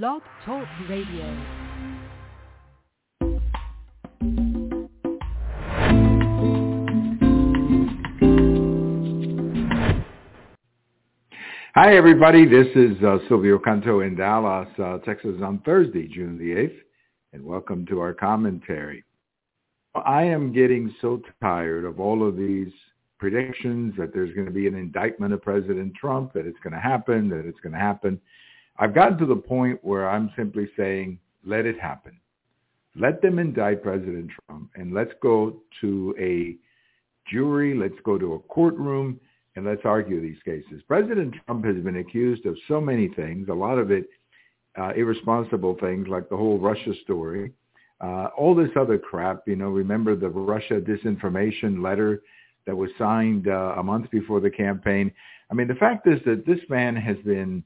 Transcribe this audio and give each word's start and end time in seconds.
Blog 0.00 0.22
Talk 0.46 0.66
Radio. 0.88 1.36
Hi, 11.74 11.94
everybody. 11.94 12.46
This 12.46 12.68
is 12.74 12.96
uh, 13.04 13.18
Silvio 13.28 13.58
Canto 13.58 14.00
in 14.00 14.16
Dallas, 14.16 14.66
uh, 14.78 14.96
Texas 15.00 15.34
on 15.42 15.58
Thursday, 15.58 16.08
June 16.08 16.38
the 16.38 16.54
8th, 16.54 16.78
and 17.34 17.44
welcome 17.44 17.84
to 17.84 18.00
our 18.00 18.14
commentary. 18.14 19.04
I 19.94 20.22
am 20.22 20.54
getting 20.54 20.94
so 21.02 21.20
tired 21.42 21.84
of 21.84 22.00
all 22.00 22.26
of 22.26 22.38
these 22.38 22.72
predictions 23.18 23.92
that 23.98 24.14
there's 24.14 24.32
going 24.32 24.46
to 24.46 24.52
be 24.52 24.66
an 24.66 24.74
indictment 24.74 25.34
of 25.34 25.42
President 25.42 25.94
Trump, 25.94 26.32
that 26.32 26.46
it's 26.46 26.60
going 26.60 26.72
to 26.72 26.80
happen, 26.80 27.28
that 27.28 27.44
it's 27.44 27.60
going 27.60 27.74
to 27.74 27.78
happen. 27.78 28.18
I've 28.82 28.96
gotten 28.96 29.16
to 29.18 29.26
the 29.26 29.36
point 29.36 29.78
where 29.84 30.10
I'm 30.10 30.32
simply 30.36 30.68
saying, 30.76 31.20
let 31.44 31.66
it 31.66 31.78
happen. 31.78 32.18
Let 32.96 33.22
them 33.22 33.38
indict 33.38 33.80
President 33.80 34.28
Trump, 34.48 34.70
and 34.74 34.92
let's 34.92 35.12
go 35.22 35.62
to 35.82 36.16
a 36.18 36.56
jury, 37.30 37.76
let's 37.76 37.94
go 38.04 38.18
to 38.18 38.34
a 38.34 38.38
courtroom, 38.40 39.20
and 39.54 39.64
let's 39.64 39.82
argue 39.84 40.20
these 40.20 40.42
cases. 40.44 40.82
President 40.88 41.32
Trump 41.46 41.64
has 41.64 41.76
been 41.76 41.98
accused 41.98 42.44
of 42.44 42.56
so 42.66 42.80
many 42.80 43.06
things, 43.06 43.48
a 43.48 43.54
lot 43.54 43.78
of 43.78 43.92
it 43.92 44.08
uh, 44.76 44.90
irresponsible 44.96 45.76
things 45.80 46.08
like 46.08 46.28
the 46.28 46.36
whole 46.36 46.58
Russia 46.58 46.92
story, 47.04 47.52
uh, 48.00 48.30
all 48.36 48.52
this 48.52 48.70
other 48.74 48.98
crap. 48.98 49.46
You 49.46 49.54
know, 49.54 49.68
remember 49.68 50.16
the 50.16 50.28
Russia 50.28 50.80
disinformation 50.80 51.80
letter 51.80 52.22
that 52.66 52.76
was 52.76 52.90
signed 52.98 53.46
uh, 53.46 53.74
a 53.76 53.82
month 53.84 54.10
before 54.10 54.40
the 54.40 54.50
campaign. 54.50 55.12
I 55.52 55.54
mean, 55.54 55.68
the 55.68 55.76
fact 55.76 56.08
is 56.08 56.18
that 56.26 56.46
this 56.46 56.60
man 56.68 56.96
has 56.96 57.16
been, 57.18 57.62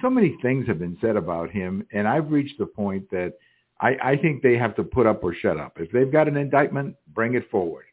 so 0.00 0.10
many 0.10 0.36
things 0.42 0.66
have 0.66 0.78
been 0.78 0.96
said 1.00 1.16
about 1.16 1.50
him, 1.50 1.86
and 1.92 2.06
I've 2.06 2.30
reached 2.30 2.58
the 2.58 2.66
point 2.66 3.10
that 3.10 3.34
I, 3.80 3.96
I 4.02 4.16
think 4.16 4.42
they 4.42 4.56
have 4.56 4.74
to 4.76 4.84
put 4.84 5.06
up 5.06 5.22
or 5.22 5.34
shut 5.34 5.58
up. 5.58 5.78
If 5.78 5.90
they've 5.92 6.10
got 6.10 6.28
an 6.28 6.36
indictment, 6.36 6.96
bring 7.14 7.34
it 7.34 7.48
forward. 7.50 7.84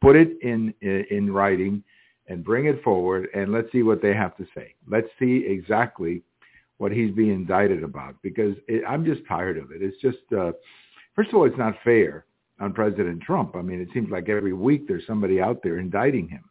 Put 0.00 0.16
it 0.16 0.38
in, 0.42 0.72
in, 0.80 1.04
in 1.10 1.32
writing 1.32 1.82
and 2.28 2.44
bring 2.44 2.66
it 2.66 2.82
forward 2.82 3.28
and 3.34 3.52
let's 3.52 3.70
see 3.72 3.82
what 3.82 4.00
they 4.00 4.14
have 4.14 4.36
to 4.36 4.46
say. 4.54 4.74
Let's 4.86 5.08
see 5.18 5.44
exactly 5.46 6.22
what 6.76 6.92
he's 6.92 7.10
being 7.10 7.30
indicted 7.30 7.82
about 7.82 8.14
because 8.22 8.54
it, 8.68 8.84
I'm 8.88 9.04
just 9.04 9.22
tired 9.26 9.58
of 9.58 9.72
it. 9.72 9.82
It's 9.82 10.00
just, 10.00 10.18
uh, 10.36 10.52
first 11.16 11.30
of 11.30 11.36
all, 11.36 11.44
it's 11.44 11.58
not 11.58 11.74
fair 11.82 12.26
on 12.60 12.72
President 12.72 13.22
Trump. 13.22 13.56
I 13.56 13.62
mean, 13.62 13.80
it 13.80 13.88
seems 13.92 14.10
like 14.10 14.28
every 14.28 14.52
week 14.52 14.86
there's 14.86 15.06
somebody 15.06 15.40
out 15.40 15.62
there 15.62 15.78
indicting 15.78 16.28
him 16.28 16.44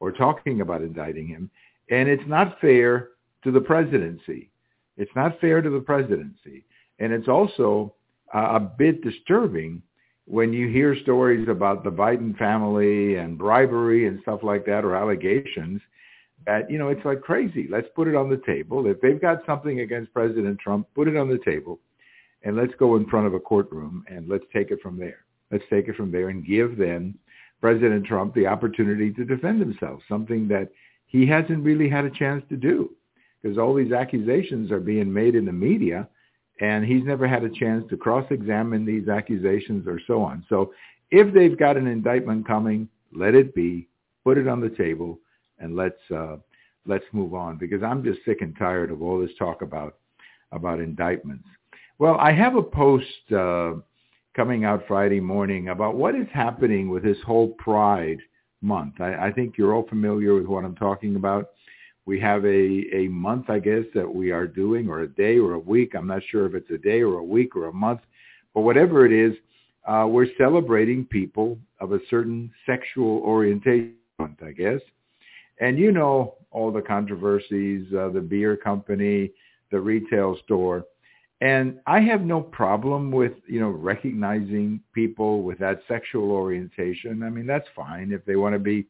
or 0.00 0.12
talking 0.12 0.60
about 0.60 0.82
indicting 0.82 1.26
him. 1.26 1.50
And 1.90 2.08
it's 2.08 2.26
not 2.26 2.60
fair 2.60 3.08
to 3.44 3.50
the 3.50 3.60
presidency. 3.60 4.50
It's 4.96 5.10
not 5.16 5.40
fair 5.40 5.62
to 5.62 5.70
the 5.70 5.80
presidency. 5.80 6.64
And 6.98 7.12
it's 7.12 7.28
also 7.28 7.94
uh, 8.34 8.52
a 8.54 8.60
bit 8.60 9.02
disturbing 9.02 9.82
when 10.26 10.52
you 10.52 10.68
hear 10.68 10.96
stories 11.02 11.48
about 11.48 11.82
the 11.82 11.90
Biden 11.90 12.36
family 12.38 13.16
and 13.16 13.36
bribery 13.36 14.06
and 14.06 14.20
stuff 14.22 14.40
like 14.42 14.64
that 14.66 14.84
or 14.84 14.94
allegations 14.94 15.80
that, 16.46 16.70
you 16.70 16.78
know, 16.78 16.88
it's 16.88 17.04
like 17.04 17.20
crazy. 17.20 17.66
Let's 17.70 17.88
put 17.94 18.08
it 18.08 18.14
on 18.14 18.28
the 18.30 18.40
table. 18.46 18.86
If 18.86 19.00
they've 19.00 19.20
got 19.20 19.44
something 19.46 19.80
against 19.80 20.12
President 20.12 20.58
Trump, 20.58 20.86
put 20.94 21.08
it 21.08 21.16
on 21.16 21.28
the 21.28 21.38
table 21.44 21.80
and 22.44 22.56
let's 22.56 22.72
go 22.78 22.96
in 22.96 23.08
front 23.08 23.26
of 23.26 23.34
a 23.34 23.40
courtroom 23.40 24.04
and 24.08 24.28
let's 24.28 24.44
take 24.52 24.70
it 24.70 24.80
from 24.80 24.98
there. 24.98 25.24
Let's 25.50 25.64
take 25.70 25.88
it 25.88 25.96
from 25.96 26.10
there 26.10 26.28
and 26.28 26.46
give 26.46 26.76
then 26.76 27.16
President 27.60 28.06
Trump 28.06 28.34
the 28.34 28.46
opportunity 28.46 29.12
to 29.12 29.24
defend 29.24 29.60
himself, 29.60 30.00
something 30.08 30.48
that 30.48 30.70
he 31.06 31.26
hasn't 31.26 31.64
really 31.64 31.88
had 31.88 32.04
a 32.04 32.10
chance 32.10 32.42
to 32.48 32.56
do 32.56 32.90
because 33.42 33.58
all 33.58 33.74
these 33.74 33.92
accusations 33.92 34.70
are 34.70 34.80
being 34.80 35.12
made 35.12 35.34
in 35.34 35.44
the 35.44 35.52
media 35.52 36.08
and 36.60 36.84
he's 36.84 37.04
never 37.04 37.26
had 37.26 37.42
a 37.42 37.50
chance 37.50 37.84
to 37.90 37.96
cross-examine 37.96 38.84
these 38.84 39.08
accusations 39.08 39.86
or 39.86 40.00
so 40.06 40.22
on. 40.22 40.44
So 40.48 40.72
if 41.10 41.32
they've 41.34 41.58
got 41.58 41.76
an 41.76 41.86
indictment 41.86 42.46
coming, 42.46 42.88
let 43.12 43.34
it 43.34 43.54
be, 43.54 43.88
put 44.24 44.38
it 44.38 44.46
on 44.46 44.60
the 44.60 44.70
table, 44.70 45.18
and 45.58 45.76
let's 45.76 46.00
uh, 46.14 46.36
let's 46.86 47.04
move 47.12 47.34
on 47.34 47.58
because 47.58 47.82
I'm 47.82 48.02
just 48.02 48.20
sick 48.24 48.38
and 48.40 48.56
tired 48.56 48.90
of 48.90 49.02
all 49.02 49.20
this 49.20 49.30
talk 49.38 49.62
about 49.62 49.98
about 50.52 50.80
indictments. 50.80 51.44
Well, 51.98 52.16
I 52.18 52.32
have 52.32 52.56
a 52.56 52.62
post 52.62 53.32
uh, 53.36 53.74
coming 54.34 54.64
out 54.64 54.84
Friday 54.88 55.20
morning 55.20 55.68
about 55.68 55.96
what 55.96 56.14
is 56.14 56.26
happening 56.32 56.88
with 56.88 57.02
this 57.02 57.18
whole 57.26 57.48
Pride 57.58 58.18
month. 58.60 59.00
I, 59.00 59.26
I 59.26 59.32
think 59.32 59.58
you're 59.58 59.74
all 59.74 59.86
familiar 59.88 60.34
with 60.34 60.46
what 60.46 60.64
I'm 60.64 60.76
talking 60.76 61.16
about. 61.16 61.50
We 62.04 62.18
have 62.20 62.44
a, 62.44 62.84
a 62.94 63.08
month, 63.08 63.48
I 63.48 63.58
guess, 63.58 63.84
that 63.94 64.12
we 64.12 64.32
are 64.32 64.46
doing, 64.46 64.88
or 64.88 65.00
a 65.00 65.08
day 65.08 65.38
or 65.38 65.52
a 65.52 65.58
week. 65.58 65.94
I'm 65.94 66.06
not 66.08 66.22
sure 66.30 66.46
if 66.46 66.54
it's 66.54 66.70
a 66.70 66.78
day 66.78 67.00
or 67.02 67.18
a 67.18 67.24
week 67.24 67.54
or 67.54 67.66
a 67.66 67.72
month, 67.72 68.00
but 68.54 68.62
whatever 68.62 69.06
it 69.06 69.12
is, 69.12 69.36
uh, 69.86 70.06
we're 70.08 70.26
celebrating 70.38 71.04
people 71.04 71.58
of 71.80 71.92
a 71.92 71.98
certain 72.08 72.50
sexual 72.66 73.18
orientation, 73.18 73.94
I 74.20 74.52
guess. 74.56 74.80
And 75.60 75.78
you 75.78 75.92
know 75.92 76.34
all 76.50 76.70
the 76.70 76.82
controversies, 76.82 77.86
uh, 77.94 78.08
the 78.10 78.20
beer 78.20 78.56
company, 78.56 79.30
the 79.70 79.80
retail 79.80 80.36
store. 80.44 80.84
And 81.40 81.80
I 81.86 82.00
have 82.00 82.22
no 82.22 82.40
problem 82.40 83.10
with, 83.10 83.32
you 83.48 83.58
know, 83.58 83.70
recognizing 83.70 84.80
people 84.94 85.42
with 85.42 85.58
that 85.58 85.80
sexual 85.88 86.30
orientation. 86.30 87.24
I 87.24 87.30
mean, 87.30 87.46
that's 87.46 87.66
fine. 87.74 88.12
If 88.12 88.24
they 88.24 88.36
want 88.36 88.54
to 88.54 88.60
be 88.60 88.86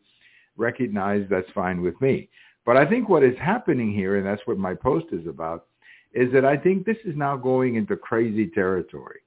recognized, 0.59 1.31
that's 1.31 1.51
fine 1.55 1.81
with 1.81 1.99
me. 2.03 2.29
But 2.65 2.77
I 2.77 2.87
think 2.87 3.09
what 3.09 3.25
is 3.25 3.37
happening 3.39 3.93
here, 3.93 4.17
and 4.17 4.27
that's 4.27 4.43
what 4.47 4.59
my 4.59 4.75
post 4.75 5.07
is 5.13 5.27
about, 5.27 5.67
is 6.15 6.33
that 6.33 6.45
I 6.45 6.57
think 6.57 6.85
this 6.85 6.99
is 7.05 7.17
now 7.17 7.37
going 7.37 7.77
into 7.77 7.97
crazy 7.97 8.49
territory. 8.49 9.21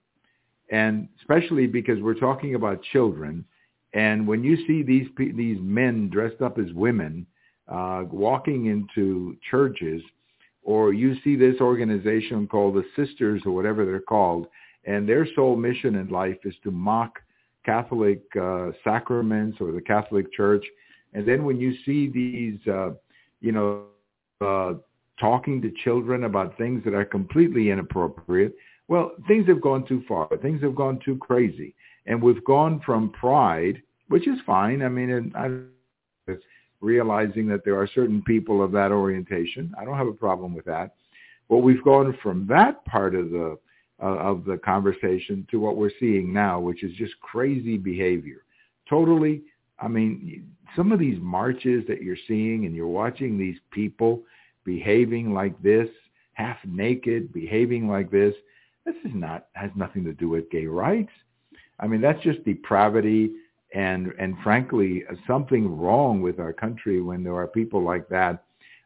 And 0.72 1.10
especially 1.20 1.68
because 1.68 2.00
we're 2.02 2.14
talking 2.20 2.56
about 2.56 2.82
children. 2.94 3.46
And 3.94 4.28
when 4.28 4.44
you 4.44 4.58
see 4.68 4.84
these 4.84 5.08
these 5.18 5.58
men 5.62 6.10
dressed 6.10 6.42
up 6.42 6.58
as 6.58 6.72
women 6.74 7.26
uh, 7.68 8.04
walking 8.10 8.68
into 8.68 9.38
churches, 9.50 10.02
or 10.64 10.94
you 10.94 11.16
see 11.24 11.36
this 11.36 11.60
organization 11.62 12.48
called 12.48 12.76
the 12.76 12.86
Sisters 12.96 13.44
or 13.46 13.52
whatever 13.52 13.86
they're 13.86 14.00
called, 14.00 14.48
and 14.86 15.08
their 15.08 15.28
sole 15.36 15.56
mission 15.56 15.96
in 15.96 16.10
life 16.10 16.38
is 16.46 16.56
to 16.64 16.72
mock 16.72 17.20
Catholic 17.66 18.22
uh, 18.40 18.72
sacraments 18.84 19.58
or 19.60 19.72
the 19.72 19.82
Catholic 19.82 20.32
Church. 20.34 20.66
And 21.14 21.28
then 21.28 21.46
when 21.46 21.60
you 21.60 21.76
see 21.86 22.10
these 22.10 22.60
uh, 22.68 22.92
you 23.46 23.52
know, 23.52 23.84
uh, 24.42 24.74
talking 25.20 25.62
to 25.62 25.72
children 25.84 26.24
about 26.24 26.58
things 26.58 26.84
that 26.84 26.96
are 26.96 27.06
completely 27.06 27.70
inappropriate. 27.70 28.56
Well, 28.88 29.12
things 29.28 29.48
have 29.48 29.62
gone 29.62 29.86
too 29.88 30.04
far. 30.08 30.28
Things 30.42 30.62
have 30.64 30.76
gone 30.76 31.00
too 31.06 31.18
crazy. 31.18 31.76
And 32.08 32.22
we've 32.22 32.44
gone 32.44 32.82
from 32.86 33.12
pride, 33.12 33.82
which 34.10 34.28
is 34.28 34.38
fine. 34.46 34.82
I 34.82 34.90
mean, 34.90 35.32
I, 35.36 36.34
realizing 36.82 37.48
that 37.48 37.64
there 37.64 37.80
are 37.80 37.88
certain 37.94 38.22
people 38.24 38.64
of 38.64 38.72
that 38.72 38.92
orientation. 38.92 39.74
I 39.80 39.86
don't 39.86 39.98
have 39.98 40.08
a 40.08 40.14
problem 40.14 40.56
with 40.56 40.66
that. 40.66 40.96
But 41.48 41.60
we've 41.60 41.84
gone 41.84 42.18
from 42.24 42.48
that 42.48 42.84
part 42.86 43.14
of 43.14 43.30
the 43.30 43.58
uh, 44.04 44.18
of 44.18 44.44
the 44.44 44.58
conversation 44.58 45.48
to 45.50 45.58
what 45.58 45.78
we're 45.78 45.92
seeing 46.02 46.34
now, 46.34 46.60
which 46.60 46.84
is 46.84 46.92
just 46.98 47.14
crazy 47.22 47.78
behavior. 47.78 48.44
Totally 48.90 49.44
I 49.80 49.88
mean, 49.88 50.50
some 50.76 50.92
of 50.92 51.00
these 51.00 51.20
marches 51.22 51.86
that 51.88 52.02
you're 52.02 52.18
seeing 52.28 52.66
and 52.66 52.76
you're 52.76 52.88
watching 52.88 53.38
these 53.38 53.58
people 53.72 54.24
behaving 54.64 55.34
like 55.34 55.62
this, 55.62 55.88
half 56.34 56.58
naked, 56.66 57.32
behaving 57.34 57.88
like 57.88 58.12
this, 58.12 58.34
this 58.86 58.96
is 59.04 59.12
not 59.14 59.48
has 59.54 59.72
nothing 59.76 60.04
to 60.06 60.14
do 60.14 60.30
with 60.30 60.50
gay 60.50 60.66
rights. 60.66 61.12
I 61.80 61.88
mean, 61.88 62.02
that's 62.02 62.22
just 62.24 62.44
depravity 62.46 63.32
and 63.74 64.14
and 64.20 64.38
frankly 64.44 65.04
something 65.28 65.78
wrong 65.78 66.22
with 66.22 66.40
our 66.40 66.54
country 66.54 67.02
when 67.02 67.24
there 67.24 67.36
are 67.36 67.48
people 67.48 67.82
like 67.82 68.08
that 68.10 68.44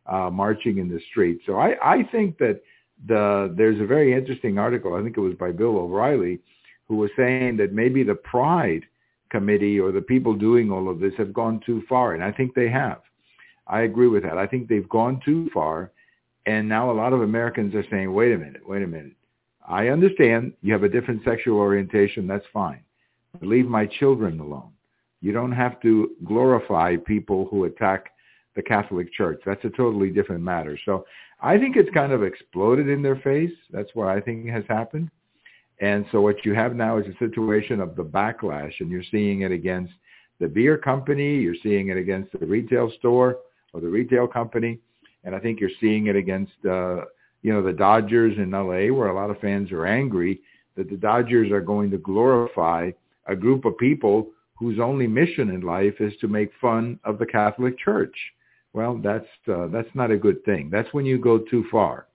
uh, 0.08 0.30
marching 0.30 0.78
in 0.80 0.90
the 0.90 1.00
street. 1.10 1.42
So 1.46 1.58
I, 1.58 1.76
I 1.84 2.04
think 2.12 2.38
that 2.40 2.62
the 3.08 3.54
there's 3.56 3.80
a 3.80 3.86
very 3.86 4.14
interesting 4.14 4.58
article. 4.58 4.96
I 4.96 5.03
think 5.03 5.18
it 5.18 5.22
was 5.22 5.35
by 5.35 5.52
Bill 5.52 5.78
O'Reilly, 5.78 6.40
who 6.88 6.96
was 6.96 7.12
saying 7.16 7.58
that 7.58 7.74
maybe 7.74 8.03
the 8.03 8.16
pride 8.16 8.85
committee 9.29 9.79
or 9.79 9.91
the 9.91 10.02
people 10.02 10.34
doing 10.34 10.72
all 10.72 10.90
of 10.90 10.99
this 10.99 11.14
have 11.17 11.34
gone 11.34 11.61
too 11.66 11.84
far, 11.87 12.14
and 12.14 12.23
I 12.23 12.31
think 12.31 12.53
they 12.53 12.70
have. 12.70 13.02
I 13.67 13.81
agree 13.81 14.08
with 14.08 14.23
that. 14.23 14.37
I 14.37 14.47
think 14.47 14.67
they've 14.67 14.90
gone 14.90 15.22
too 15.23 15.49
far, 15.53 15.91
and 16.46 16.67
now 16.67 16.90
a 16.90 16.93
lot 16.93 17.14
of 17.14 17.22
Americans 17.22 17.76
are 17.76 17.85
saying, 17.90 18.11
wait 18.14 18.34
a 18.34 18.37
minute, 18.37 18.67
wait 18.67 18.84
a 18.84 18.87
minute. 18.87 19.14
I 19.67 19.90
understand 19.90 20.53
you 20.61 20.73
have 20.73 20.84
a 20.84 20.90
different 20.90 21.23
sexual 21.23 21.58
orientation. 21.58 22.26
That's 22.26 22.46
fine. 22.52 22.81
Leave 23.41 23.67
my 23.67 23.85
children 23.85 24.40
alone. 24.40 24.72
You 25.22 25.32
don't 25.32 25.52
have 25.52 25.79
to 25.82 26.11
glorify 26.25 26.96
people 26.96 27.47
who 27.52 27.66
attack 27.66 28.11
the 28.55 28.64
Catholic 28.64 29.14
Church. 29.14 29.41
That's 29.46 29.64
a 29.66 29.70
totally 29.70 30.09
different 30.09 30.41
matter. 30.41 30.78
So 30.85 31.05
I 31.41 31.58
think 31.58 31.75
it's 31.75 31.90
kind 31.91 32.11
of 32.11 32.23
exploded 32.23 32.90
in 32.90 33.03
their 33.03 33.17
face. 33.17 33.53
That's 33.72 33.93
what 33.93 34.08
I 34.08 34.20
think 34.20 34.47
has 34.47 34.64
happened. 34.67 35.11
And 35.81 36.05
so 36.11 36.22
what 36.22 36.46
you 36.46 36.53
have 36.53 36.76
now 36.76 36.97
is 36.97 37.05
a 37.08 37.17
situation 37.17 37.79
of 37.79 37.96
the 37.96 38.03
backlash, 38.03 38.73
and 38.79 38.90
you're 38.90 39.03
seeing 39.11 39.41
it 39.41 39.52
against 39.52 39.93
the 40.40 40.47
beer 40.47 40.78
company, 40.78 41.37
you're 41.37 41.55
seeing 41.64 41.90
it 41.90 41.97
against 41.97 42.31
the 42.37 42.46
retail 42.46 42.91
store 42.99 43.37
or 43.73 43.81
the 43.81 43.87
retail 43.87 44.28
company, 44.28 44.79
and 45.23 45.35
I 45.35 45.40
think 45.40 45.59
you're 45.59 45.70
seeing 45.79 46.08
it 46.08 46.16
against 46.16 46.53
uh, 46.66 47.02
you 47.41 47.53
know, 47.53 47.61
the 47.61 47.73
Dodgers 47.73 48.37
in 48.37 48.52
LA, 48.52 48.93
where 48.93 49.08
a 49.08 49.16
lot 49.16 49.29
of 49.29 49.40
fans 49.40 49.72
are 49.72 49.85
angry 49.85 50.41
that 50.76 50.90
the 50.90 50.97
Dodgers 50.97 51.52
are 51.52 51.61
going 51.61 51.90
to 51.91 51.97
glorify 51.97 52.91
a 53.28 53.35
group 53.35 53.66
of 53.66 53.78
people 53.78 54.28
whose 54.58 54.79
only 54.79 55.08
mission 55.08 55.49
in 55.49 55.61
life 55.61 55.96
is 55.99 56.14
to 56.20 56.28
make 56.28 56.52
fun 56.59 56.99
of 57.05 57.17
the 57.17 57.25
Catholic 57.25 57.78
Church. 57.79 58.16
Well, 58.73 58.99
that's 59.02 59.28
uh, 59.52 59.67
that's 59.67 59.90
not 59.93 60.11
a 60.11 60.17
good 60.17 60.43
thing. 60.46 60.70
That's 60.70 60.93
when 60.93 61.05
you 61.05 61.17
go 61.17 61.40
too 61.40 61.66
far. 61.72 62.08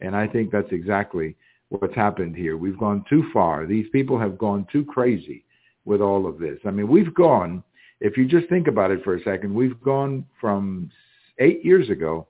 And 0.00 0.14
I 0.14 0.26
think 0.28 0.50
that's 0.50 0.70
exactly 0.70 1.34
what's 1.70 1.94
happened 1.94 2.34
here. 2.36 2.56
We've 2.56 2.78
gone 2.78 3.04
too 3.08 3.24
far. 3.32 3.66
These 3.66 3.86
people 3.92 4.18
have 4.18 4.38
gone 4.38 4.66
too 4.72 4.84
crazy 4.84 5.44
with 5.84 6.00
all 6.00 6.26
of 6.26 6.38
this. 6.38 6.58
I 6.66 6.70
mean, 6.70 6.88
we've 6.88 7.14
gone, 7.14 7.62
if 8.00 8.16
you 8.16 8.26
just 8.26 8.48
think 8.48 8.68
about 8.68 8.90
it 8.90 9.02
for 9.04 9.16
a 9.16 9.22
second, 9.22 9.54
we've 9.54 9.80
gone 9.82 10.24
from 10.40 10.90
eight 11.38 11.64
years 11.64 11.90
ago 11.90 12.26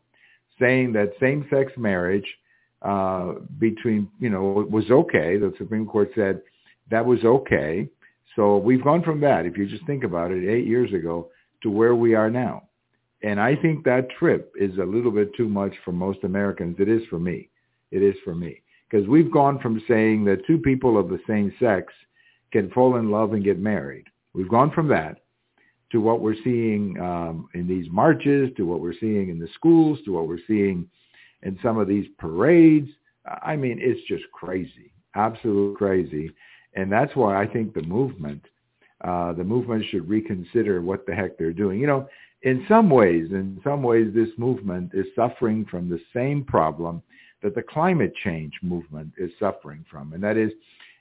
saying 0.60 0.92
that 0.92 1.12
same-sex 1.20 1.72
marriage 1.76 2.26
uh, 2.82 3.34
between, 3.58 4.08
you 4.20 4.28
know, 4.28 4.66
was 4.70 4.90
okay. 4.90 5.36
The 5.36 5.52
Supreme 5.58 5.86
Court 5.86 6.10
said 6.14 6.40
that 6.90 7.04
was 7.04 7.24
okay. 7.24 7.88
So 8.36 8.58
we've 8.58 8.82
gone 8.82 9.02
from 9.02 9.20
that, 9.20 9.46
if 9.46 9.56
you 9.56 9.66
just 9.66 9.86
think 9.86 10.04
about 10.04 10.30
it, 10.30 10.48
eight 10.48 10.66
years 10.66 10.92
ago 10.92 11.28
to 11.62 11.70
where 11.70 11.94
we 11.94 12.14
are 12.14 12.30
now. 12.30 12.64
And 13.22 13.40
I 13.40 13.56
think 13.56 13.84
that 13.84 14.10
trip 14.10 14.52
is 14.60 14.78
a 14.78 14.84
little 14.84 15.10
bit 15.10 15.34
too 15.36 15.48
much 15.48 15.72
for 15.84 15.90
most 15.90 16.22
Americans. 16.22 16.76
It 16.78 16.88
is 16.88 17.02
for 17.10 17.18
me. 17.18 17.48
It 17.90 18.02
is 18.02 18.14
for 18.24 18.34
me. 18.34 18.62
Because 18.90 19.06
we've 19.06 19.30
gone 19.30 19.58
from 19.58 19.82
saying 19.86 20.24
that 20.24 20.46
two 20.46 20.58
people 20.58 20.98
of 20.98 21.08
the 21.08 21.20
same 21.26 21.52
sex 21.60 21.92
can 22.52 22.70
fall 22.70 22.96
in 22.96 23.10
love 23.10 23.32
and 23.32 23.44
get 23.44 23.58
married. 23.58 24.04
We've 24.34 24.48
gone 24.48 24.70
from 24.70 24.88
that 24.88 25.20
to 25.92 26.00
what 26.00 26.20
we're 26.20 26.36
seeing 26.44 26.98
um, 27.00 27.48
in 27.54 27.66
these 27.66 27.86
marches, 27.90 28.50
to 28.56 28.64
what 28.64 28.80
we're 28.80 28.98
seeing 28.98 29.30
in 29.30 29.38
the 29.38 29.48
schools, 29.54 29.98
to 30.04 30.12
what 30.12 30.28
we're 30.28 30.38
seeing 30.46 30.88
in 31.42 31.58
some 31.62 31.78
of 31.78 31.88
these 31.88 32.06
parades. 32.18 32.88
I 33.42 33.56
mean, 33.56 33.78
it's 33.80 34.06
just 34.06 34.24
crazy, 34.32 34.92
absolute 35.14 35.76
crazy. 35.76 36.30
And 36.74 36.90
that's 36.90 37.14
why 37.16 37.40
I 37.40 37.46
think 37.46 37.74
the 37.74 37.82
movement, 37.82 38.44
uh, 39.02 39.32
the 39.32 39.44
movement 39.44 39.84
should 39.90 40.08
reconsider 40.08 40.80
what 40.82 41.06
the 41.06 41.14
heck 41.14 41.38
they're 41.38 41.52
doing. 41.52 41.80
You 41.80 41.86
know, 41.86 42.08
in 42.42 42.64
some 42.68 42.88
ways, 42.90 43.28
in 43.30 43.60
some 43.64 43.82
ways, 43.82 44.12
this 44.14 44.28
movement 44.36 44.92
is 44.94 45.06
suffering 45.16 45.64
from 45.70 45.88
the 45.88 46.00
same 46.14 46.44
problem 46.44 47.02
that 47.42 47.54
the 47.54 47.62
climate 47.62 48.12
change 48.24 48.54
movement 48.62 49.12
is 49.18 49.30
suffering 49.38 49.84
from. 49.90 50.12
And 50.12 50.22
that 50.22 50.36
is, 50.36 50.52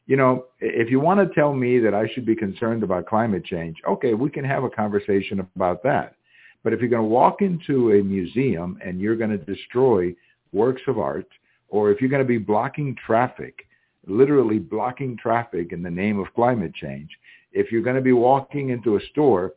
you 0.05 0.15
know, 0.15 0.45
if 0.59 0.89
you 0.89 0.99
want 0.99 1.19
to 1.19 1.33
tell 1.35 1.53
me 1.53 1.79
that 1.79 1.93
I 1.93 2.07
should 2.13 2.25
be 2.25 2.35
concerned 2.35 2.83
about 2.83 3.07
climate 3.07 3.43
change, 3.43 3.77
okay, 3.87 4.13
we 4.13 4.29
can 4.29 4.45
have 4.45 4.63
a 4.63 4.69
conversation 4.69 5.45
about 5.55 5.83
that. 5.83 6.15
But 6.63 6.73
if 6.73 6.79
you're 6.79 6.89
going 6.89 7.03
to 7.03 7.07
walk 7.07 7.41
into 7.41 7.91
a 7.93 8.03
museum 8.03 8.77
and 8.83 8.99
you're 8.99 9.15
going 9.15 9.31
to 9.31 9.37
destroy 9.37 10.15
works 10.51 10.81
of 10.87 10.99
art, 10.99 11.27
or 11.69 11.91
if 11.91 11.99
you're 11.99 12.09
going 12.09 12.21
to 12.21 12.27
be 12.27 12.37
blocking 12.37 12.95
traffic, 13.05 13.67
literally 14.05 14.59
blocking 14.59 15.17
traffic 15.17 15.73
in 15.73 15.83
the 15.83 15.89
name 15.89 16.19
of 16.19 16.33
climate 16.33 16.73
change, 16.73 17.09
if 17.51 17.71
you're 17.71 17.81
going 17.81 17.95
to 17.95 18.01
be 18.01 18.13
walking 18.13 18.69
into 18.69 18.95
a 18.95 19.01
store 19.11 19.53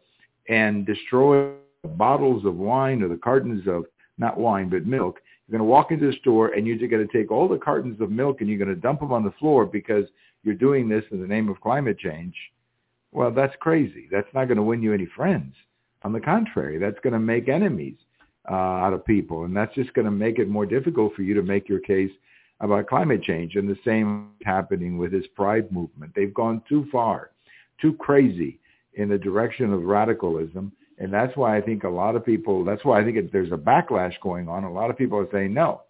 and 0.49 0.87
destroy 0.87 1.53
bottles 1.97 2.44
of 2.44 2.56
wine 2.56 3.03
or 3.03 3.09
the 3.09 3.17
cartons 3.17 3.67
of, 3.67 3.85
not 4.19 4.38
wine, 4.38 4.69
but 4.69 4.87
milk, 4.87 5.21
you're 5.50 5.58
going 5.58 5.67
to 5.67 5.70
walk 5.73 5.91
into 5.91 6.06
the 6.06 6.17
store 6.19 6.49
and 6.50 6.64
you're 6.64 6.76
going 6.76 7.06
to 7.06 7.12
take 7.12 7.32
all 7.32 7.49
the 7.49 7.58
cartons 7.58 8.00
of 8.00 8.11
milk 8.11 8.41
and 8.41 8.49
you're 8.49 8.58
going 8.58 8.69
to 8.69 8.76
dump 8.76 9.00
them 9.00 9.12
on 9.12 9.25
the 9.25 9.32
floor 9.32 9.67
because 9.67 10.05
you're 10.44 10.55
doing 10.55 10.88
this 10.88 11.02
in 11.11 11.20
the 11.20 11.26
name 11.26 11.49
of 11.49 11.61
climate 11.61 11.99
change. 11.99 12.35
Well, 13.11 13.32
that's 13.32 13.55
crazy. 13.58 14.06
That's 14.12 14.29
not 14.32 14.44
going 14.44 14.58
to 14.58 14.62
win 14.62 14.81
you 14.81 14.94
any 14.94 15.08
friends. 15.17 15.55
On 16.05 16.12
the 16.12 16.20
contrary, 16.20 16.79
that's 16.79 17.00
going 17.02 17.14
to 17.14 17.19
make 17.19 17.49
enemies 17.49 17.97
uh, 18.49 18.55
out 18.55 18.93
of 18.93 19.05
people, 19.05 19.44
and 19.44 19.55
that's 19.55 19.75
just 19.75 19.93
going 19.94 20.05
to 20.05 20.11
make 20.12 20.38
it 20.38 20.49
more 20.49 20.67
difficult 20.67 21.14
for 21.14 21.23
you 21.23 21.35
to 21.35 21.43
make 21.43 21.69
your 21.69 21.81
case 21.81 22.12
about 22.61 22.87
climate 22.87 23.23
change. 23.23 23.56
And 23.56 23.69
the 23.69 23.76
same 23.85 24.29
happening 24.44 24.99
with 24.99 25.11
this 25.11 25.26
pride 25.35 25.73
movement. 25.73 26.12
They've 26.14 26.32
gone 26.32 26.62
too 26.69 26.87
far, 26.93 27.32
too 27.82 27.94
crazy 27.94 28.61
in 28.94 29.08
the 29.08 29.19
direction 29.19 29.73
of 29.73 29.82
radicalism. 29.82 30.73
And 31.00 31.12
that's 31.12 31.35
why 31.35 31.56
I 31.56 31.62
think 31.62 31.85
a 31.85 31.88
lot 31.88 32.14
of 32.14 32.25
people, 32.25 32.62
that's 32.62 32.85
why 32.85 33.00
I 33.00 33.05
think 33.05 33.17
it, 33.17 33.32
there's 33.32 33.52
a 33.52 33.56
backlash 33.56 34.12
going 34.23 34.49
on. 34.49 34.64
A 34.64 34.73
lot 34.73 34.91
of 34.91 34.99
people 34.99 35.19
are 35.19 35.29
saying, 35.32 35.55
no, 35.55 35.82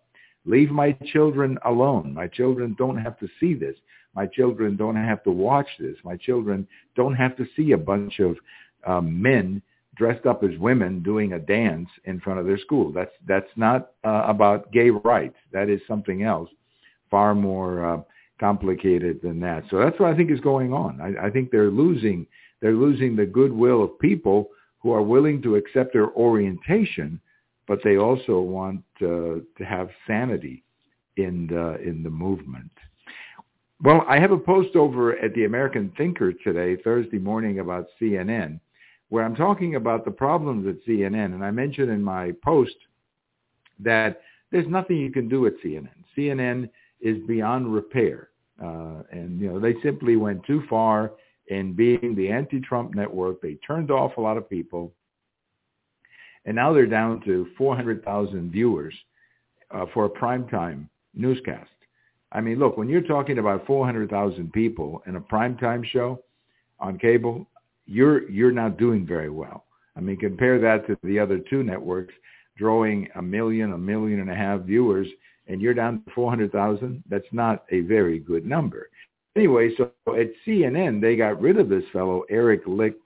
leave 0.45 0.71
my 0.71 0.93
children 1.13 1.59
alone. 1.65 2.15
My 2.15 2.29
children 2.29 2.77
don't 2.79 2.97
have 2.97 3.19
to 3.19 3.29
see 3.41 3.55
this. 3.55 3.75
My 4.15 4.27
children 4.27 4.77
don't 4.77 4.97
have 4.97 5.23
to 5.25 5.33
watch 5.33 5.67
this. 5.81 5.97
My 6.05 6.17
children 6.17 6.67
don't 6.95 7.15
have 7.17 7.37
to 7.37 7.47
see 7.57 7.73
a 7.73 7.79
bunch 7.79 8.21
of 8.21 8.37
um, 8.87 9.21
men 9.21 9.61
dressed 9.97 10.27
up 10.27 10.43
as 10.45 10.57
women 10.59 11.03
doing 11.03 11.33
a 11.33 11.39
dance 11.39 11.89
in 12.05 12.21
front 12.21 12.39
of 12.41 12.47
their 12.47 12.59
school. 12.59 12.93
That's 12.93 13.13
that's 13.27 13.51
not 13.57 13.93
uh, 14.05 14.25
about 14.27 14.73
gay 14.73 14.91
rights. 14.91 15.37
That 15.53 15.69
is 15.69 15.81
something 15.87 16.23
else, 16.23 16.49
far 17.11 17.35
more 17.35 17.85
uh, 17.85 18.01
complicated 18.41 19.21
than 19.23 19.41
that. 19.41 19.65
So 19.71 19.79
that's 19.79 19.99
what 20.01 20.11
I 20.11 20.17
think 20.17 20.31
is 20.31 20.41
going 20.41 20.73
on. 20.73 21.01
I, 21.01 21.27
I 21.27 21.31
think 21.31 21.51
they're 21.51 21.71
losing 21.71 22.27
they're 22.61 22.73
losing 22.75 23.15
the 23.15 23.27
goodwill 23.27 23.85
of 23.85 23.99
people 23.99 24.49
who 24.81 24.93
are 24.93 25.03
willing 25.03 25.41
to 25.43 25.57
accept 25.57 25.93
their 25.93 26.11
orientation, 26.13 27.21
but 27.69 27.81
they 27.85 27.97
also 27.97 28.41
want 28.41 28.83
uh, 29.03 29.07
to 29.07 29.65
have 29.65 29.89
sanity 30.07 30.65
in 31.17 31.47
the 31.47 31.81
in 31.83 32.03
the 32.03 32.11
movement. 32.11 32.71
Well, 33.83 34.05
I 34.07 34.19
have 34.19 34.33
a 34.33 34.39
post 34.39 34.77
over 34.77 35.17
at 35.19 35.33
the 35.35 35.45
American 35.45 35.93
Thinker 35.97 36.33
today, 36.33 36.77
Thursday 36.83 37.19
morning, 37.19 37.61
about 37.61 37.87
CNN, 38.01 38.61
where 39.09 39.25
I'm 39.25 39.35
talking 39.35 39.77
about 39.77 40.05
the 40.05 40.11
problems 40.11 40.67
at 40.69 40.85
CNN. 40.87 41.33
And 41.35 41.43
I 41.43 41.51
mentioned 41.51 41.91
in 41.91 42.03
my 42.03 42.33
post 42.45 42.77
that 43.79 44.21
there's 44.51 44.69
nothing 44.69 44.99
you 44.99 45.11
can 45.11 45.29
do 45.31 45.47
at 45.47 45.55
CNN. 45.65 45.89
CNN 46.17 46.69
is 47.01 47.17
beyond 47.27 47.73
repair. 47.73 48.29
Uh, 48.63 49.03
and, 49.11 49.41
you 49.41 49.51
know, 49.51 49.59
they 49.59 49.75
simply 49.83 50.17
went 50.17 50.45
too 50.45 50.63
far 50.69 51.13
in 51.51 51.73
being 51.73 52.15
the 52.17 52.29
anti-Trump 52.29 52.95
network. 52.95 53.43
They 53.43 53.55
turned 53.67 53.91
off 53.91 54.17
a 54.17 54.21
lot 54.21 54.37
of 54.37 54.49
people. 54.49 54.93
And 56.47 56.57
now 56.57 56.73
they're 56.73 56.87
down 56.87 57.21
to 57.27 57.49
400,000 57.59 58.51
viewers 58.51 58.95
uh, 59.71 59.85
for 59.93 60.07
a 60.07 60.11
primetime 60.11 60.89
newscast. 61.15 61.69
I 62.33 62.41
mean, 62.41 62.59
look, 62.59 62.79
when 62.79 62.89
you're 62.89 63.03
talking 63.03 63.39
about 63.39 63.67
400,000 63.67 64.53
people 64.53 65.03
in 65.07 65.17
a 65.17 65.21
primetime 65.21 65.85
show 65.85 66.23
on 66.79 66.99
cable, 66.99 67.47
you're 67.87 68.31
you're 68.31 68.53
not 68.53 68.79
doing 68.79 69.05
very 69.05 69.31
well. 69.31 69.65
I 69.97 70.01
mean, 70.01 70.17
compare 70.17 70.61
that 70.61 70.87
to 70.87 70.97
the 71.03 71.19
other 71.19 71.39
two 71.51 71.65
networks 71.65 72.15
drawing 72.57 73.09
a 73.17 73.23
million, 73.23 73.73
a 73.73 73.79
million 73.79 74.21
and 74.21 74.31
a 74.31 74.35
half 74.35 74.61
viewers, 74.61 75.09
and 75.49 75.61
you're 75.61 75.75
down 75.75 76.05
to 76.05 76.11
400,000. 76.13 77.03
That's 77.09 77.25
not 77.33 77.65
a 77.71 77.81
very 77.81 78.21
good 78.21 78.47
number. 78.47 78.91
Anyway, 79.37 79.71
so 79.77 79.93
at 80.09 80.29
CNN, 80.47 81.01
they 81.01 81.17
got 81.17 81.41
rid 81.41 81.59
of 81.59 81.69
this 81.69 81.85
fellow, 81.93 82.25
Eric 82.29 82.63
Licht, 82.67 82.99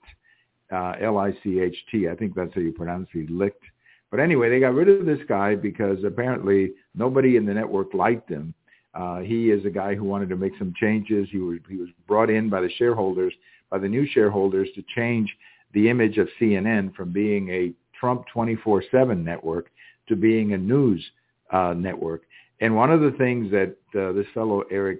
uh, 0.71 0.93
L-I-C-H-T. 0.99 2.09
I 2.09 2.15
think 2.15 2.33
that's 2.35 2.53
how 2.55 2.61
you 2.61 2.71
pronounce 2.71 3.07
it, 3.13 3.29
Licht. 3.29 3.61
But 4.09 4.19
anyway, 4.19 4.49
they 4.49 4.59
got 4.59 4.73
rid 4.73 4.89
of 4.89 5.05
this 5.05 5.19
guy 5.27 5.55
because 5.55 6.03
apparently 6.03 6.71
nobody 6.95 7.37
in 7.37 7.45
the 7.45 7.53
network 7.53 7.93
liked 7.93 8.29
him. 8.29 8.53
Uh, 8.93 9.19
he 9.19 9.51
is 9.51 9.65
a 9.65 9.69
guy 9.69 9.93
who 9.93 10.05
wanted 10.05 10.29
to 10.29 10.37
make 10.37 10.53
some 10.57 10.73
changes. 10.79 11.27
He 11.31 11.37
was, 11.37 11.59
he 11.69 11.75
was 11.75 11.89
brought 12.07 12.29
in 12.29 12.49
by 12.49 12.61
the 12.61 12.71
shareholders, 12.77 13.33
by 13.69 13.77
the 13.77 13.89
new 13.89 14.07
shareholders 14.07 14.69
to 14.75 14.83
change 14.95 15.35
the 15.73 15.89
image 15.89 16.17
of 16.17 16.29
CNN 16.39 16.95
from 16.95 17.11
being 17.11 17.49
a 17.49 17.73
Trump 17.99 18.25
24-7 18.33 19.23
network 19.23 19.69
to 20.07 20.15
being 20.15 20.53
a 20.53 20.57
news 20.57 21.05
uh, 21.51 21.73
network. 21.75 22.23
And 22.61 22.75
one 22.75 22.89
of 22.89 23.01
the 23.01 23.11
things 23.11 23.51
that 23.51 23.75
uh, 23.99 24.13
this 24.13 24.27
fellow 24.33 24.63
Eric 24.71 24.99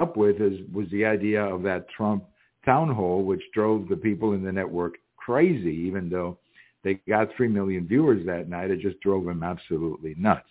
up 0.00 0.16
with 0.16 0.40
is, 0.40 0.58
was 0.72 0.86
the 0.90 1.04
idea 1.04 1.42
of 1.42 1.62
that 1.62 1.88
Trump 1.88 2.24
town 2.64 2.92
hall, 2.92 3.22
which 3.22 3.42
drove 3.52 3.88
the 3.88 3.96
people 3.96 4.32
in 4.32 4.42
the 4.42 4.52
network 4.52 4.94
crazy, 5.16 5.74
even 5.86 6.08
though 6.08 6.38
they 6.82 7.00
got 7.08 7.28
3 7.36 7.48
million 7.48 7.86
viewers 7.86 8.24
that 8.26 8.48
night. 8.48 8.70
It 8.70 8.80
just 8.80 9.00
drove 9.00 9.24
them 9.24 9.42
absolutely 9.42 10.14
nuts. 10.18 10.48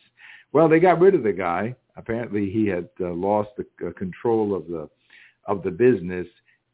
Well, 0.52 0.70
they 0.70 0.80
got 0.80 1.00
rid 1.00 1.16
of 1.16 1.24
the 1.24 1.34
guy. 1.34 1.76
Apparently, 1.96 2.50
he 2.50 2.68
had 2.68 2.90
uh, 3.00 3.12
lost 3.12 3.50
the 3.58 3.88
uh, 3.88 3.92
control 3.94 4.56
of 4.56 4.68
the 4.68 4.90
of 5.46 5.62
the 5.62 5.72
business. 5.72 6.28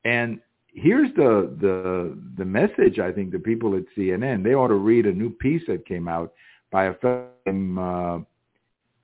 And 0.06 0.40
here's 0.74 1.14
the 1.16 1.56
the 1.60 2.18
the 2.38 2.46
message 2.46 3.00
I 3.00 3.12
think 3.12 3.32
the 3.32 3.40
people 3.40 3.76
at 3.76 3.84
CNN 3.98 4.44
they 4.44 4.54
ought 4.54 4.68
to 4.68 4.76
read 4.76 5.06
a 5.06 5.12
new 5.12 5.30
piece 5.30 5.64
that 5.68 5.86
came 5.86 6.08
out 6.08 6.34
by 6.72 6.86
a 6.86 6.94
fellow 6.96 7.28
named 7.46 7.78
uh, 7.78 8.20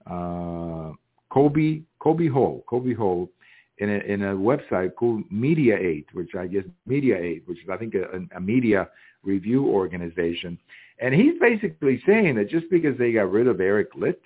uh, 0.09 0.91
Colby 1.29 1.83
Colby 1.99 2.27
Hall 2.27 2.63
Colby 2.67 2.93
Hall 2.93 3.29
in 3.79 3.89
a, 3.89 3.97
in 3.99 4.21
a 4.23 4.35
website 4.35 4.95
called 4.95 5.23
Mediaite, 5.31 6.05
which 6.13 6.35
I 6.37 6.47
guess 6.47 6.63
Mediaite, 6.87 7.47
which 7.47 7.59
is 7.59 7.69
I 7.69 7.77
think 7.77 7.93
a, 7.95 8.35
a 8.35 8.39
media 8.39 8.89
review 9.23 9.65
organization, 9.67 10.57
and 10.99 11.13
he's 11.13 11.33
basically 11.39 12.01
saying 12.05 12.35
that 12.35 12.49
just 12.49 12.69
because 12.69 12.97
they 12.97 13.11
got 13.11 13.31
rid 13.31 13.47
of 13.47 13.59
Eric 13.59 13.89
Licht, 13.95 14.23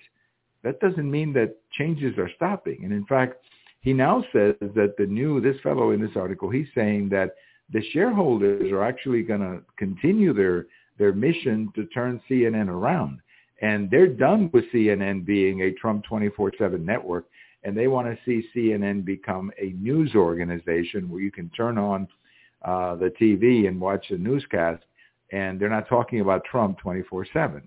that 0.62 0.78
doesn't 0.80 1.10
mean 1.10 1.32
that 1.32 1.56
changes 1.72 2.16
are 2.18 2.30
stopping. 2.36 2.84
And 2.84 2.92
in 2.92 3.04
fact, 3.06 3.44
he 3.80 3.92
now 3.92 4.22
says 4.32 4.54
that 4.60 4.94
the 4.98 5.06
new, 5.06 5.40
this 5.40 5.56
fellow 5.62 5.90
in 5.92 6.00
this 6.00 6.16
article, 6.16 6.50
he's 6.50 6.68
saying 6.74 7.08
that 7.10 7.34
the 7.72 7.82
shareholders 7.92 8.70
are 8.72 8.84
actually 8.84 9.22
going 9.22 9.40
to 9.40 9.62
continue 9.76 10.32
their, 10.32 10.66
their 10.98 11.12
mission 11.12 11.72
to 11.74 11.86
turn 11.86 12.20
CNN 12.28 12.68
around. 12.68 13.20
And 13.62 13.90
they're 13.90 14.06
done 14.06 14.50
with 14.52 14.64
CNN 14.72 15.24
being 15.24 15.62
a 15.62 15.72
Trump 15.72 16.04
24-7 16.10 16.80
network, 16.80 17.26
and 17.62 17.76
they 17.76 17.88
want 17.88 18.06
to 18.06 18.18
see 18.24 18.46
CNN 18.54 19.04
become 19.04 19.50
a 19.60 19.70
news 19.72 20.14
organization 20.14 21.10
where 21.10 21.20
you 21.20 21.30
can 21.30 21.48
turn 21.50 21.78
on 21.78 22.08
uh, 22.64 22.94
the 22.96 23.12
TV 23.20 23.68
and 23.68 23.80
watch 23.80 24.10
a 24.10 24.16
newscast, 24.16 24.82
and 25.32 25.60
they're 25.60 25.68
not 25.68 25.88
talking 25.88 26.20
about 26.20 26.44
Trump 26.44 26.78
24-7. 26.84 27.62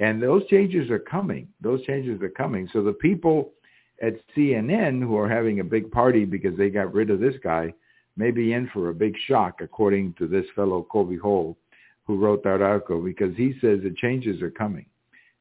And 0.00 0.22
those 0.22 0.46
changes 0.48 0.90
are 0.90 0.98
coming. 0.98 1.48
Those 1.60 1.84
changes 1.84 2.20
are 2.22 2.28
coming. 2.28 2.68
So 2.72 2.82
the 2.82 2.92
people 2.92 3.52
at 4.02 4.14
CNN 4.36 5.00
who 5.00 5.16
are 5.16 5.28
having 5.28 5.60
a 5.60 5.64
big 5.64 5.90
party 5.90 6.24
because 6.24 6.56
they 6.56 6.70
got 6.70 6.92
rid 6.92 7.10
of 7.10 7.20
this 7.20 7.36
guy 7.42 7.72
may 8.16 8.30
be 8.30 8.52
in 8.52 8.68
for 8.72 8.88
a 8.88 8.94
big 8.94 9.14
shock, 9.26 9.60
according 9.60 10.14
to 10.14 10.26
this 10.26 10.46
fellow 10.54 10.86
Colby 10.90 11.16
Hall, 11.16 11.56
who 12.06 12.16
wrote 12.16 12.42
that 12.44 12.62
article, 12.62 13.00
because 13.00 13.36
he 13.36 13.52
says 13.60 13.80
the 13.82 13.94
changes 13.96 14.42
are 14.42 14.50
coming. 14.50 14.86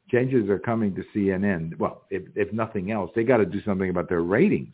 Changes 0.09 0.49
are 0.49 0.59
coming 0.59 0.93
to 0.95 1.03
CNN. 1.15 1.77
Well, 1.79 2.03
if, 2.09 2.23
if 2.35 2.53
nothing 2.53 2.91
else, 2.91 3.11
they 3.15 3.23
got 3.23 3.37
to 3.37 3.45
do 3.45 3.61
something 3.63 3.89
about 3.89 4.09
their 4.09 4.21
ratings. 4.21 4.73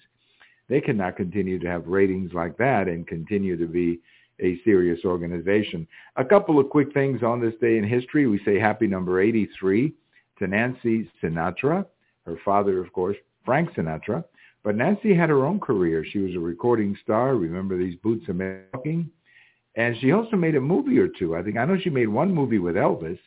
They 0.68 0.82
cannot 0.82 1.16
continue 1.16 1.60
to 1.60 1.68
have 1.68 1.88
ratings 1.88 2.34
like 2.34 2.58
that 2.58 2.88
and 2.88 3.08
continue 3.08 3.58
to 3.58 3.66
be 3.66 4.00
a 4.42 4.60
serious 4.64 5.00
organization. 5.06 5.88
A 6.16 6.26
couple 6.26 6.60
of 6.60 6.70
quick 6.70 6.94
things 6.94 7.24
on 7.24 7.42
this 7.42 7.54
day 7.60 7.78
in 7.78 7.84
history. 7.84 8.28
We 8.28 8.40
say 8.46 8.60
happy 8.60 8.88
number 8.88 9.22
83 9.22 9.94
to 10.40 10.48
Nancy 10.48 11.10
Sinatra. 11.22 11.86
Her 12.26 12.38
father, 12.46 12.84
of 12.84 12.92
course, 12.94 13.18
Frank 13.46 13.72
Sinatra. 13.72 14.24
But 14.64 14.76
Nancy 14.76 15.16
had 15.16 15.30
her 15.30 15.46
own 15.46 15.60
career. 15.60 16.06
She 16.06 16.20
was 16.20 16.36
a 16.36 16.40
recording 16.40 16.98
star. 17.04 17.36
Remember 17.36 17.78
these 17.78 17.96
boots 18.04 18.28
are 18.30 18.66
talking? 18.74 19.10
And 19.76 19.96
she 20.00 20.12
also 20.12 20.36
made 20.36 20.56
a 20.56 20.62
movie 20.62 21.00
or 21.00 21.08
two. 21.08 21.36
I 21.36 21.44
think 21.44 21.58
I 21.58 21.66
know 21.66 21.78
she 21.78 21.90
made 21.90 22.10
one 22.10 22.34
movie 22.34 22.60
with 22.60 22.76
Elvis 22.76 23.20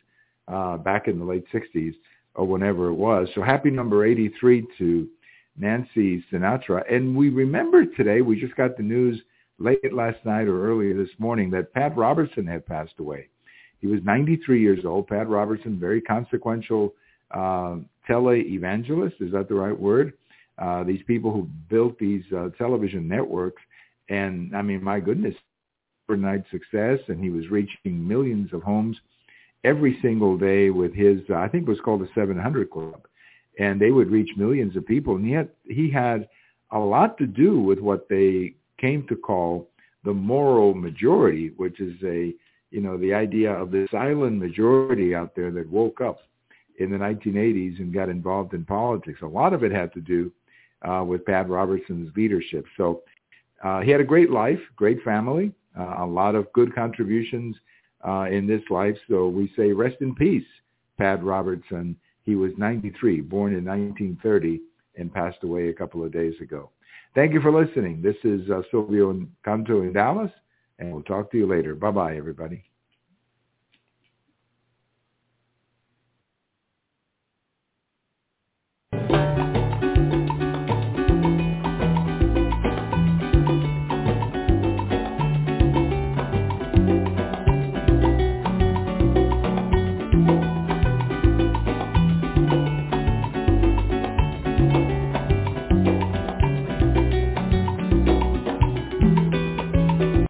uh, 0.47 0.77
back 0.77 1.07
in 1.07 1.19
the 1.19 1.25
late 1.25 1.45
60s 1.53 1.93
or 2.35 2.45
whenever 2.45 2.89
it 2.89 2.95
was. 2.95 3.27
So 3.35 3.41
happy 3.41 3.69
number 3.69 4.05
83 4.05 4.65
to 4.77 5.07
Nancy 5.57 6.23
Sinatra. 6.31 6.83
And 6.91 7.15
we 7.15 7.29
remember 7.29 7.85
today, 7.85 8.21
we 8.21 8.39
just 8.39 8.55
got 8.55 8.75
the 8.75 8.83
news 8.83 9.21
late 9.59 9.93
last 9.93 10.17
night 10.25 10.47
or 10.47 10.67
earlier 10.67 10.95
this 10.95 11.13
morning 11.19 11.51
that 11.51 11.73
Pat 11.73 11.95
Robertson 11.95 12.47
had 12.47 12.65
passed 12.65 12.93
away. 12.99 13.29
He 13.79 13.87
was 13.87 13.99
93 14.03 14.61
years 14.61 14.85
old. 14.85 15.07
Pat 15.07 15.27
Robertson, 15.27 15.79
very 15.79 16.01
consequential 16.01 16.93
uh, 17.31 17.77
tele-evangelist. 18.07 19.15
Is 19.19 19.31
that 19.33 19.47
the 19.47 19.55
right 19.55 19.77
word? 19.77 20.13
Uh, 20.57 20.83
these 20.83 21.01
people 21.05 21.31
who 21.31 21.47
built 21.69 21.97
these 21.99 22.23
uh, 22.35 22.49
television 22.57 23.07
networks. 23.07 23.61
And 24.09 24.55
I 24.55 24.61
mean, 24.61 24.83
my 24.83 24.99
goodness, 24.99 25.35
overnight 26.09 26.43
success, 26.51 26.99
and 27.07 27.23
he 27.23 27.29
was 27.29 27.47
reaching 27.49 28.07
millions 28.07 28.53
of 28.53 28.63
homes 28.63 28.97
every 29.63 29.97
single 30.01 30.37
day 30.37 30.69
with 30.69 30.93
his, 30.93 31.19
uh, 31.29 31.35
I 31.35 31.47
think 31.47 31.63
it 31.63 31.69
was 31.69 31.79
called 31.79 32.01
the 32.01 32.09
700 32.15 32.69
Club. 32.69 33.07
And 33.59 33.79
they 33.79 33.91
would 33.91 34.09
reach 34.09 34.31
millions 34.35 34.75
of 34.75 34.85
people. 34.85 35.15
And 35.15 35.31
had, 35.33 35.49
he 35.65 35.89
had 35.89 36.27
a 36.71 36.79
lot 36.79 37.17
to 37.19 37.27
do 37.27 37.59
with 37.59 37.79
what 37.79 38.09
they 38.09 38.55
came 38.79 39.05
to 39.07 39.15
call 39.15 39.69
the 40.03 40.13
moral 40.13 40.73
majority, 40.73 41.53
which 41.57 41.79
is 41.79 41.93
a, 42.03 42.33
you 42.71 42.81
know, 42.81 42.97
the 42.97 43.13
idea 43.13 43.51
of 43.51 43.71
this 43.71 43.89
silent 43.91 44.37
majority 44.37 45.15
out 45.15 45.35
there 45.35 45.51
that 45.51 45.69
woke 45.69 46.01
up 46.01 46.19
in 46.79 46.89
the 46.89 46.97
1980s 46.97 47.79
and 47.79 47.93
got 47.93 48.09
involved 48.09 48.53
in 48.53 48.65
politics. 48.65 49.19
A 49.21 49.27
lot 49.27 49.53
of 49.53 49.63
it 49.63 49.71
had 49.71 49.93
to 49.93 50.01
do 50.01 50.31
uh, 50.81 51.03
with 51.05 51.25
Pat 51.25 51.47
Robertson's 51.47 52.11
leadership. 52.15 52.65
So 52.75 53.03
uh, 53.63 53.81
he 53.81 53.91
had 53.91 54.01
a 54.01 54.05
great 54.05 54.31
life, 54.31 54.59
great 54.75 55.01
family, 55.03 55.53
uh, 55.79 55.95
a 55.99 56.05
lot 56.05 56.35
of 56.35 56.51
good 56.53 56.73
contributions 56.75 57.55
uh, 58.07 58.27
in 58.29 58.47
this 58.47 58.61
life. 58.69 58.97
So 59.09 59.27
we 59.27 59.51
say 59.55 59.71
rest 59.71 59.97
in 60.01 60.15
peace, 60.15 60.45
Pat 60.97 61.23
Robertson. 61.23 61.95
He 62.23 62.35
was 62.35 62.51
93, 62.57 63.21
born 63.21 63.53
in 63.53 63.65
1930, 63.65 64.61
and 64.97 65.13
passed 65.13 65.43
away 65.43 65.69
a 65.69 65.73
couple 65.73 66.03
of 66.03 66.11
days 66.11 66.35
ago. 66.41 66.69
Thank 67.15 67.33
you 67.33 67.41
for 67.41 67.51
listening. 67.51 68.01
This 68.01 68.15
is 68.23 68.49
uh, 68.49 68.61
Silvio 68.71 69.25
Canto 69.45 69.81
in 69.83 69.93
Dallas, 69.93 70.31
and 70.79 70.91
we'll 70.91 71.03
talk 71.03 71.31
to 71.31 71.37
you 71.37 71.47
later. 71.47 71.75
Bye-bye, 71.75 72.15
everybody. 72.15 72.63